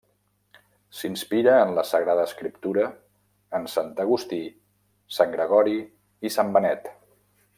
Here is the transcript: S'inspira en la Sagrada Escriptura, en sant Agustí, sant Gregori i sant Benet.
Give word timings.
S'inspira 0.99 1.51
en 1.65 1.73
la 1.79 1.83
Sagrada 1.89 2.23
Escriptura, 2.29 2.87
en 3.59 3.69
sant 3.75 3.93
Agustí, 4.07 4.41
sant 5.19 5.37
Gregori 5.39 5.79
i 6.31 6.37
sant 6.39 6.53
Benet. 6.57 6.95